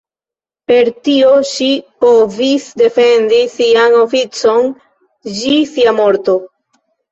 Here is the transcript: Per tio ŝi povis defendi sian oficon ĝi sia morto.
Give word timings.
Per 0.69 0.87
tio 1.07 1.33
ŝi 1.49 1.67
povis 2.05 2.65
defendi 2.83 3.43
sian 3.57 4.01
oficon 4.01 4.75
ĝi 5.39 5.63
sia 5.77 5.97
morto. 6.03 6.39